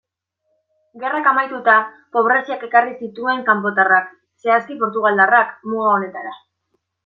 Gerrak 1.03 1.29
amaituta, 1.31 1.75
pobreziak 2.17 2.65
ekarri 2.69 2.97
zituen 3.05 3.45
kanpotarrak, 3.53 4.11
zehazki 4.47 4.81
portugaldarrak, 4.85 5.57
muga 5.71 5.97
honetara. 5.99 6.37